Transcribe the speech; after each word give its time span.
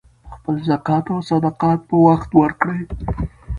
خپل 0.35 0.55
زکات 0.69 1.05
او 1.13 1.19
صدقات 1.29 1.79
په 1.89 1.95
وخت 2.05 2.29
ورکړئ. 2.41 2.81